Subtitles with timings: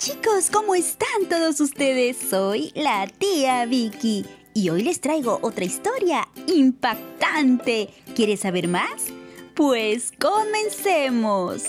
[0.00, 2.16] chicos, ¿cómo están todos ustedes?
[2.16, 7.90] Soy la tía Vicky y hoy les traigo otra historia impactante.
[8.16, 9.08] ¿Quieres saber más?
[9.54, 11.64] Pues comencemos.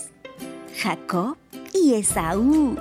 [0.77, 1.35] Jacob
[1.73, 2.77] y Esaú.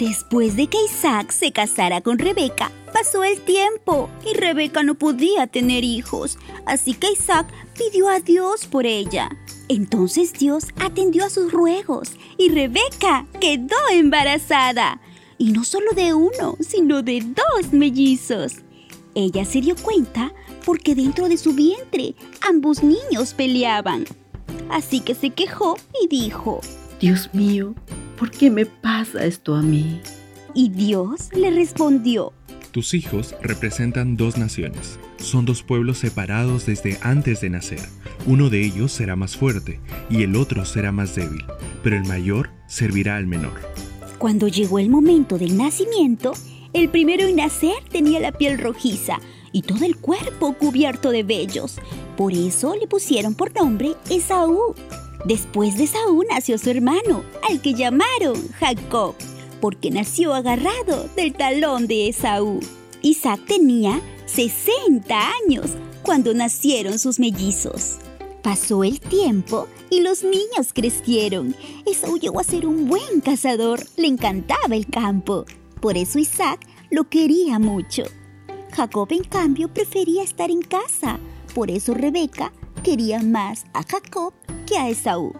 [0.00, 5.46] Después de que Isaac se casara con Rebeca, pasó el tiempo y Rebeca no podía
[5.46, 7.46] tener hijos, así que Isaac
[7.76, 9.30] pidió a Dios por ella.
[9.68, 15.00] Entonces Dios atendió a sus ruegos y Rebeca quedó embarazada.
[15.36, 18.56] Y no solo de uno, sino de dos mellizos.
[19.14, 20.32] Ella se dio cuenta
[20.64, 24.04] porque dentro de su vientre ambos niños peleaban.
[24.70, 26.60] Así que se quejó y dijo,
[27.00, 27.74] Dios mío,
[28.18, 30.00] ¿por qué me pasa esto a mí?
[30.54, 32.32] Y Dios le respondió,
[32.72, 34.98] tus hijos representan dos naciones.
[35.18, 37.80] Son dos pueblos separados desde antes de nacer.
[38.26, 41.44] Uno de ellos será más fuerte y el otro será más débil,
[41.82, 43.60] pero el mayor servirá al menor.
[44.18, 46.32] Cuando llegó el momento del nacimiento,
[46.72, 49.18] el primero en nacer tenía la piel rojiza
[49.52, 51.78] y todo el cuerpo cubierto de vellos.
[52.16, 54.74] Por eso le pusieron por nombre Esaú.
[55.24, 59.14] Después de Esaú nació su hermano, al que llamaron Jacob
[59.60, 62.60] porque nació agarrado del talón de Esaú.
[63.02, 65.70] Isaac tenía 60 años
[66.02, 67.96] cuando nacieron sus mellizos.
[68.42, 71.56] Pasó el tiempo y los niños crecieron.
[71.86, 75.44] Esaú llegó a ser un buen cazador, le encantaba el campo.
[75.80, 78.04] Por eso Isaac lo quería mucho.
[78.72, 81.18] Jacob, en cambio, prefería estar en casa.
[81.54, 82.52] Por eso Rebeca
[82.84, 84.34] quería más a Jacob
[84.66, 85.32] que a Esaú.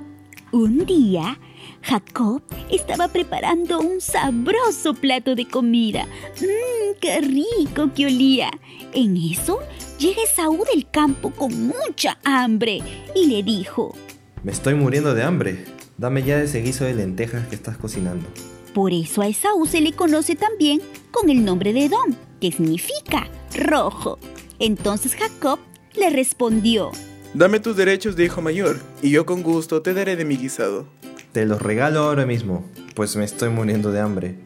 [0.51, 1.39] Un día,
[1.83, 6.07] Jacob estaba preparando un sabroso plato de comida.
[6.41, 8.51] ¡Mmm, qué rico que olía!
[8.93, 9.61] En eso
[9.99, 12.81] llega Esaú del campo con mucha hambre
[13.15, 13.95] y le dijo,
[14.43, 15.65] Me estoy muriendo de hambre.
[15.97, 18.29] Dame ya ese guiso de lentejas que estás cocinando.
[18.73, 20.81] Por eso a Esaú se le conoce también
[21.11, 24.19] con el nombre de Edom, que significa rojo.
[24.59, 25.59] Entonces Jacob
[25.97, 26.93] le respondió,
[27.35, 30.87] Dame tus derechos de hijo mayor, y yo con gusto te daré de mi guisado.
[31.33, 34.39] Te los regalo ahora mismo, pues me estoy muriendo de hambre.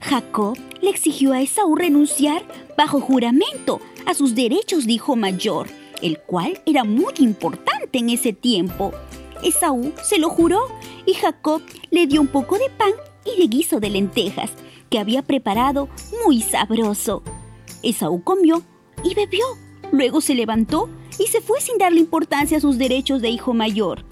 [0.00, 2.42] Jacob le exigió a Esaú renunciar
[2.76, 5.68] bajo juramento a sus derechos de hijo mayor,
[6.02, 8.92] el cual era muy importante en ese tiempo.
[9.42, 10.60] Esaú se lo juró
[11.06, 12.92] y Jacob le dio un poco de pan
[13.24, 14.50] y de guiso de lentejas
[14.90, 15.88] que había preparado
[16.24, 17.22] muy sabroso.
[17.82, 18.62] Esaú comió
[19.02, 19.44] y bebió.
[19.92, 24.04] Luego se levantó y se fue sin darle importancia a sus derechos de hijo mayor.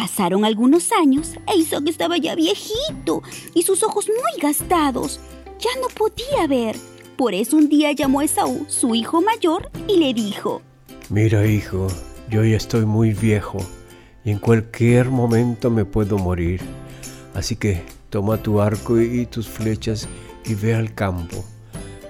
[0.00, 3.22] Pasaron algunos años e Isaac estaba ya viejito
[3.52, 5.20] y sus ojos muy gastados.
[5.58, 6.74] Ya no podía ver.
[7.18, 10.62] Por eso un día llamó a Esaú, su hijo mayor, y le dijo,
[11.10, 11.86] Mira hijo,
[12.30, 13.58] yo ya estoy muy viejo
[14.24, 16.62] y en cualquier momento me puedo morir.
[17.34, 20.08] Así que toma tu arco y tus flechas
[20.46, 21.44] y ve al campo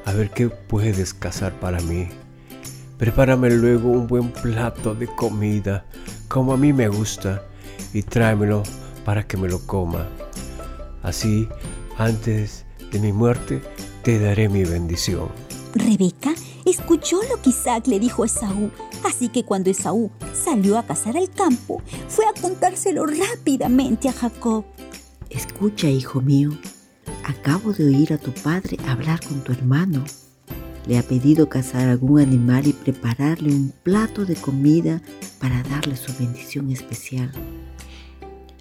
[0.05, 2.07] a ver qué puedes cazar para mí.
[2.99, 5.85] Prepárame luego un buen plato de comida,
[6.29, 7.50] como a mí me gusta,
[7.93, 8.63] y tráemelo
[9.05, 10.09] para que me lo coma.
[11.03, 11.49] Así,
[11.97, 13.63] antes de mi muerte,
[14.03, 15.29] te daré mi bendición.
[15.75, 18.71] Rebeca escuchó lo que Isaac le dijo a Esaú,
[19.05, 24.65] así que cuando Esaú salió a cazar al campo, fue a contárselo rápidamente a Jacob.
[25.31, 26.51] Escucha, hijo mío,
[27.25, 30.05] acabo de oír a tu padre hablar con tu hermano.
[30.87, 35.01] Le ha pedido cazar algún animal y prepararle un plato de comida
[35.39, 37.31] para darle su bendición especial.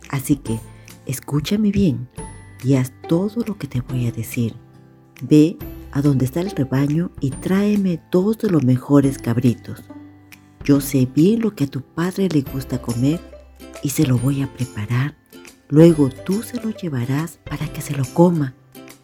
[0.09, 0.59] Así que
[1.06, 2.09] escúchame bien
[2.64, 4.56] y haz todo lo que te voy a decir.
[5.22, 5.58] Ve
[5.92, 9.84] a donde está el rebaño y tráeme dos de los mejores cabritos.
[10.64, 13.19] Yo sé bien lo que a tu padre le gusta comer
[13.81, 15.16] y se lo voy a preparar.
[15.69, 18.53] Luego tú se lo llevarás para que se lo coma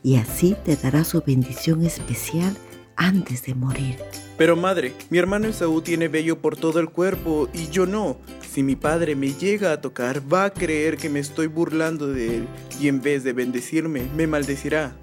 [0.04, 2.56] y así te dará su bendición especial
[2.96, 3.98] antes de morir.
[4.38, 8.18] Pero madre, mi hermano Esaú tiene vello por todo el cuerpo y yo no.
[8.42, 12.38] Si mi padre me llega a tocar, va a creer que me estoy burlando de
[12.38, 12.48] él
[12.80, 14.96] y en vez de bendecirme, me maldecirá.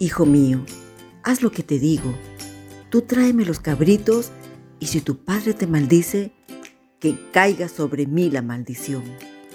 [0.00, 0.64] Hijo mío,
[1.22, 2.14] haz lo que te digo.
[2.88, 4.32] Tú tráeme los cabritos
[4.80, 6.32] y si tu padre te maldice,
[6.98, 9.04] que caiga sobre mí la maldición.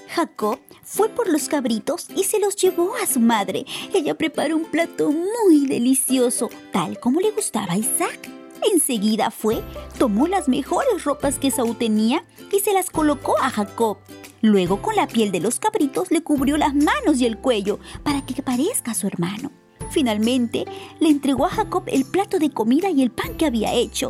[0.08, 3.66] Jacob fue por los cabritos y se los llevó a su madre.
[3.94, 8.30] Ella preparó un plato muy delicioso, tal como le gustaba a Isaac.
[8.74, 9.62] Enseguida fue,
[9.98, 13.98] tomó las mejores ropas que Saúl tenía y se las colocó a Jacob.
[14.42, 18.26] Luego con la piel de los cabritos le cubrió las manos y el cuello para
[18.26, 19.52] que parezca su hermano.
[19.92, 20.66] Finalmente
[21.00, 24.10] le entregó a Jacob el plato de comida y el pan que había hecho.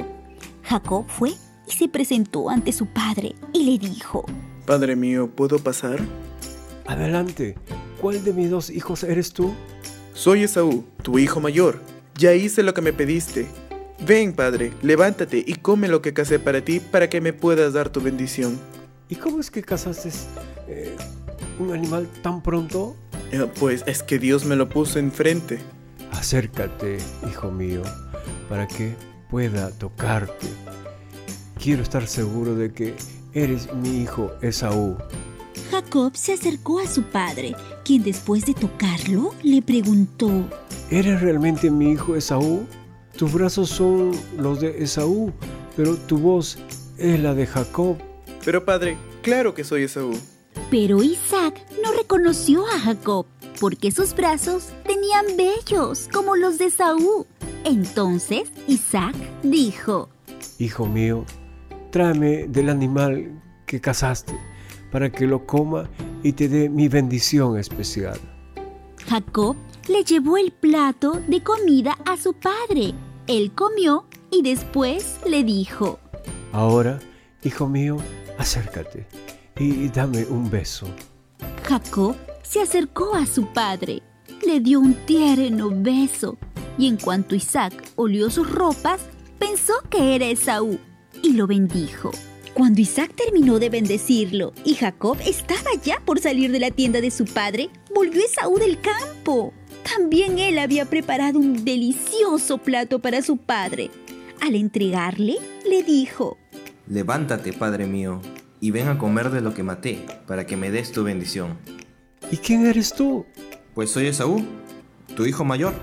[0.64, 1.34] Jacob fue
[1.68, 4.26] y se presentó ante su padre y le dijo,
[4.66, 6.00] Padre mío, ¿puedo pasar?
[6.86, 7.56] Adelante,
[8.02, 9.54] ¿cuál de mis dos hijos eres tú?
[10.16, 11.82] soy Esaú, tu hijo mayor.
[12.18, 13.48] Ya hice lo que me pediste.
[14.00, 17.90] Ven, padre, levántate y come lo que casé para ti para que me puedas dar
[17.90, 18.60] tu bendición.
[19.10, 20.10] ¿Y cómo es que casaste
[20.68, 20.96] eh,
[21.60, 22.96] un animal tan pronto?
[23.32, 25.60] Eh, pues es que Dios me lo puso enfrente.
[26.12, 26.98] Acércate,
[27.30, 27.82] hijo mío,
[28.50, 28.96] para que
[29.30, 30.48] pueda tocarte.
[31.62, 32.94] Quiero estar seguro de que
[33.34, 34.98] eres mi hijo Esaú.
[35.72, 40.48] Jacob se acercó a su padre, quien después de tocarlo le preguntó,
[40.92, 42.68] ¿Eres realmente mi hijo Esaú?
[43.18, 45.32] Tus brazos son los de Esaú,
[45.78, 46.58] pero tu voz
[46.98, 47.98] es la de Jacob.
[48.44, 50.12] Pero padre, claro que soy Esaú.
[50.70, 53.26] Pero Isaac no reconoció a Jacob,
[53.62, 57.26] porque sus brazos tenían vellos como los de Esaú.
[57.64, 60.10] Entonces Isaac dijo,
[60.60, 61.26] Hijo mío,
[61.92, 64.38] tráeme del animal que cazaste
[64.92, 65.90] para que lo coma
[66.22, 68.20] y te dé mi bendición especial.
[69.08, 69.56] Jacob
[69.88, 72.94] le llevó el plato de comida a su padre.
[73.28, 76.00] Él comió y después le dijo,
[76.52, 77.00] Ahora,
[77.44, 77.98] hijo mío,
[78.38, 79.08] acércate
[79.58, 80.88] y dame un beso.
[81.64, 84.04] Jacob se acercó a su padre,
[84.46, 86.38] le dio un tierno beso
[86.78, 89.02] y en cuanto Isaac olió sus ropas,
[89.40, 90.78] pensó que era Esaú
[91.24, 92.12] y lo bendijo.
[92.54, 97.12] Cuando Isaac terminó de bendecirlo y Jacob estaba ya por salir de la tienda de
[97.12, 99.52] su padre, volvió Esaú del campo.
[99.86, 103.92] También él había preparado un delicioso plato para su padre.
[104.42, 105.38] Al entregarle,
[105.70, 106.38] le dijo,
[106.88, 108.20] Levántate, padre mío,
[108.60, 111.58] y ven a comer de lo que maté, para que me des tu bendición.
[112.32, 113.26] ¿Y quién eres tú?
[113.76, 114.44] Pues soy Esaú,
[115.16, 115.74] tu hijo mayor.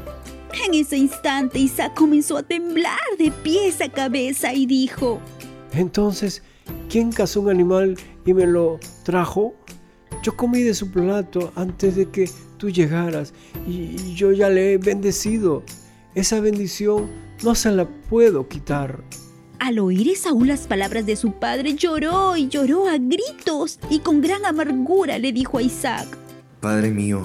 [0.67, 5.21] En ese instante Isaac comenzó a temblar de pies a cabeza y dijo,
[5.73, 6.43] Entonces,
[6.91, 7.97] ¿quién cazó un animal
[8.27, 9.55] y me lo trajo?
[10.23, 12.31] Yo comí de su plato antes de que
[12.63, 13.35] tú llegaras
[13.67, 15.65] y yo ya le he bendecido.
[16.15, 17.11] Esa bendición
[17.43, 19.03] no se la puedo quitar.
[19.59, 24.21] Al oír Esaú las palabras de su padre, lloró y lloró a gritos y con
[24.21, 26.07] gran amargura le dijo a Isaac,
[26.61, 27.23] Padre mío,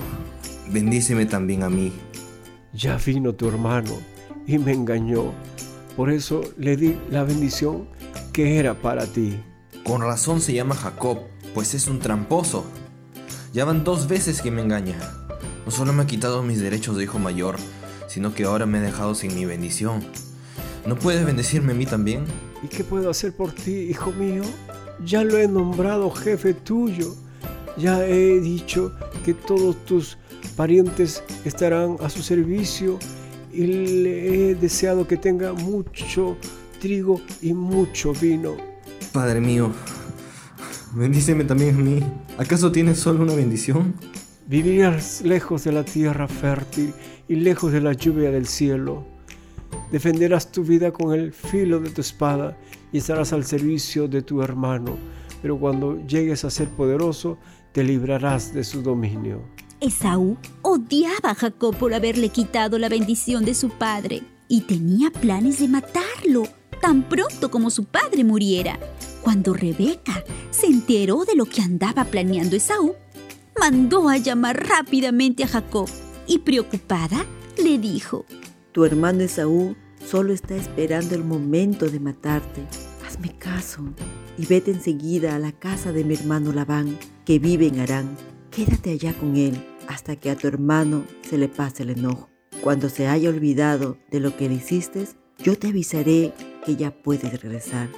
[0.71, 1.93] bendíceme también a mí.
[2.73, 3.93] Ya vino tu hermano
[4.47, 5.33] y me engañó.
[5.95, 7.87] Por eso le di la bendición
[8.33, 9.39] que era para ti.
[9.83, 11.19] Con razón se llama Jacob,
[11.53, 12.65] pues es un tramposo.
[13.53, 15.26] Ya van dos veces que me engaña.
[15.67, 17.57] No solo me ha quitado mis derechos de hijo mayor,
[18.07, 20.01] sino que ahora me ha dejado sin mi bendición.
[20.85, 22.23] ¿No puedes bendecirme a mí también?
[22.63, 24.43] ¿Y qué puedo hacer por ti, hijo mío?
[25.03, 27.15] Ya lo he nombrado jefe tuyo.
[27.75, 28.93] Ya he dicho
[29.25, 30.17] que todos tus
[30.55, 32.97] parientes estarán a su servicio
[33.51, 36.37] y le he deseado que tenga mucho
[36.79, 38.55] trigo y mucho vino.
[39.11, 39.73] Padre mío,
[40.93, 41.99] bendíceme también a mí.
[42.37, 43.95] ¿Acaso tienes solo una bendición?
[44.47, 46.93] Vivirás lejos de la tierra fértil
[47.27, 49.05] y lejos de la lluvia del cielo.
[49.91, 52.57] Defenderás tu vida con el filo de tu espada
[52.93, 54.95] y estarás al servicio de tu hermano,
[55.41, 57.37] pero cuando llegues a ser poderoso,
[57.73, 59.41] te librarás de su dominio.
[59.81, 65.59] Esaú odiaba a Jacob por haberle quitado la bendición de su padre y tenía planes
[65.59, 66.43] de matarlo
[66.81, 68.79] tan pronto como su padre muriera.
[69.21, 72.95] Cuando Rebeca se enteró de lo que andaba planeando Esaú,
[73.59, 75.89] mandó a llamar rápidamente a Jacob
[76.27, 77.25] y preocupada
[77.61, 78.25] le dijo,
[78.71, 82.61] Tu hermano Esaú solo está esperando el momento de matarte.
[83.05, 83.83] Hazme caso
[84.37, 88.15] y vete enseguida a la casa de mi hermano Labán, que vive en Harán.
[88.51, 92.29] Quédate allá con él hasta que a tu hermano se le pase el enojo.
[92.61, 95.07] Cuando se haya olvidado de lo que le hiciste,
[95.39, 96.33] yo te avisaré
[96.65, 97.89] que ya puedes regresar.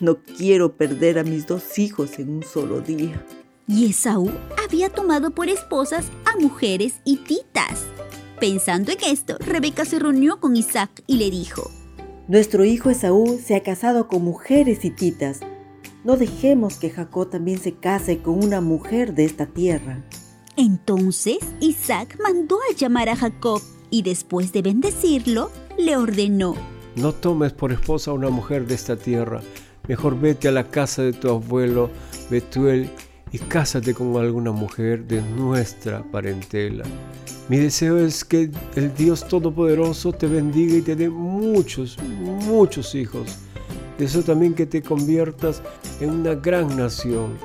[0.00, 3.24] No quiero perder a mis dos hijos en un solo día.
[3.68, 4.30] Y Esaú
[4.62, 7.84] había tomado por esposas a mujeres hititas.
[8.40, 11.70] Pensando en esto, Rebeca se reunió con Isaac y le dijo,
[12.26, 15.40] Nuestro hijo Esaú se ha casado con mujeres hititas.
[16.02, 20.02] No dejemos que Jacob también se case con una mujer de esta tierra.
[20.56, 26.54] Entonces Isaac mandó a llamar a Jacob y después de bendecirlo, le ordenó,
[26.96, 29.40] No tomes por esposa a una mujer de esta tierra,
[29.86, 31.90] mejor vete a la casa de tu abuelo
[32.28, 32.90] Betuel
[33.32, 36.84] y cásate con alguna mujer de nuestra parentela.
[37.48, 41.98] Mi deseo es que el Dios Todopoderoso te bendiga y te dé muchos,
[42.46, 43.38] muchos hijos.
[43.98, 45.62] Deseo también que te conviertas
[46.00, 47.36] en una gran nación.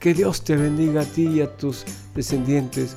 [0.00, 1.84] Que Dios te bendiga a ti y a tus
[2.14, 2.96] descendientes,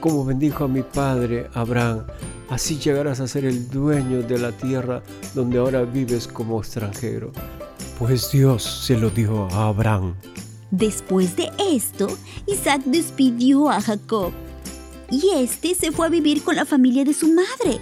[0.00, 2.06] como bendijo a mi padre Abraham.
[2.48, 5.02] Así llegarás a ser el dueño de la tierra
[5.34, 7.32] donde ahora vives como extranjero.
[7.98, 10.14] Pues Dios se lo dijo a Abraham.
[10.70, 12.08] Después de esto,
[12.46, 14.32] Isaac despidió a Jacob.
[15.08, 17.78] y este se fue a vivir con la familia de su madre.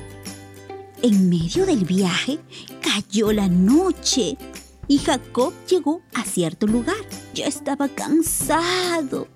[1.00, 2.38] En medio del viaje
[2.82, 4.36] cayó la noche
[4.88, 6.96] y Jacob llegó a cierto lugar.
[7.34, 9.28] Ya estaba cansado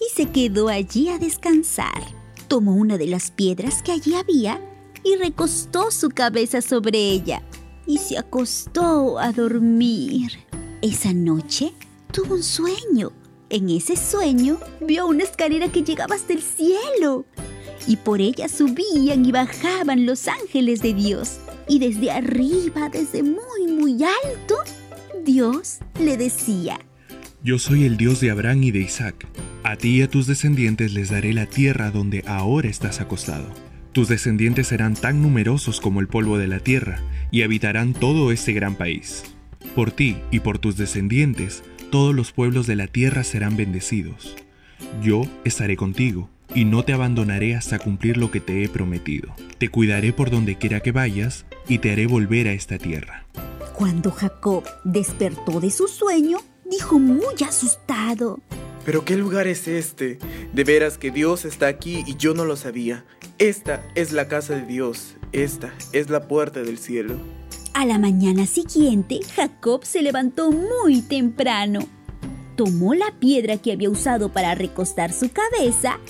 [0.00, 2.02] y se quedó allí a descansar.
[2.48, 4.60] Tomó una de las piedras que allí había
[5.04, 7.42] y recostó su cabeza sobre ella
[7.86, 10.32] y se acostó a dormir.
[10.82, 11.72] Esa noche
[12.16, 13.12] tuvo un sueño.
[13.50, 17.26] En ese sueño vio una escalera que llegaba hasta el cielo
[17.86, 21.40] y por ella subían y bajaban los ángeles de Dios.
[21.68, 24.54] Y desde arriba, desde muy, muy alto,
[25.26, 26.80] Dios le decía,
[27.44, 29.28] Yo soy el Dios de Abraham y de Isaac.
[29.62, 33.46] A ti y a tus descendientes les daré la tierra donde ahora estás acostado.
[33.92, 38.54] Tus descendientes serán tan numerosos como el polvo de la tierra, y habitarán todo este
[38.54, 39.24] gran país.
[39.74, 44.36] Por ti y por tus descendientes, todos los pueblos de la tierra serán bendecidos.
[45.02, 49.34] Yo estaré contigo, y no te abandonaré hasta cumplir lo que te he prometido.
[49.58, 53.26] Te cuidaré por donde quiera que vayas, y te haré volver a esta tierra.
[53.74, 58.40] Cuando Jacob despertó de su sueño, dijo muy asustado.
[58.84, 60.18] ¿Pero qué lugar es este?
[60.52, 63.04] De veras que Dios está aquí y yo no lo sabía.
[63.38, 67.16] Esta es la casa de Dios, esta es la puerta del cielo.
[67.78, 71.80] A la mañana siguiente, Jacob se levantó muy temprano.
[72.56, 76.00] Tomó la piedra que había usado para recostar su cabeza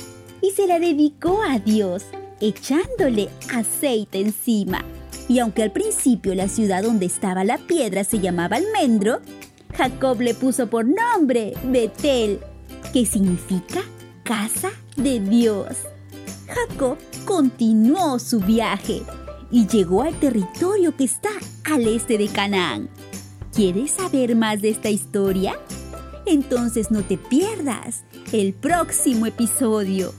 [0.40, 2.04] y se la dedicó a Dios,
[2.40, 4.84] echándole aceite encima.
[5.28, 9.18] Y aunque al principio la ciudad donde estaba la piedra se llamaba Almendro,
[9.74, 12.38] Jacob le puso por nombre Betel,
[12.92, 13.82] que significa
[14.22, 15.78] casa de Dios.
[16.46, 19.02] Jacob continuó su viaje
[19.50, 21.30] y llegó al territorio que está
[21.66, 22.88] al este de Canaán.
[23.52, 25.58] ¿Quieres saber más de esta historia?
[26.24, 30.12] Entonces no te pierdas el próximo episodio.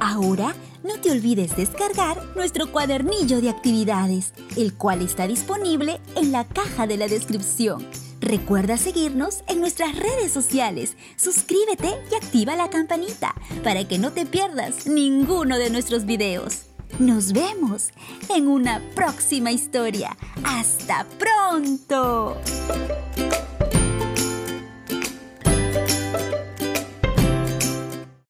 [0.00, 6.44] Ahora no te olvides descargar nuestro cuadernillo de actividades, el cual está disponible en la
[6.44, 7.86] caja de la descripción.
[8.20, 14.24] Recuerda seguirnos en nuestras redes sociales, suscríbete y activa la campanita para que no te
[14.24, 16.73] pierdas ninguno de nuestros videos.
[16.98, 17.92] Nos vemos
[18.28, 20.16] en una próxima historia.
[20.44, 22.36] ¡Hasta pronto!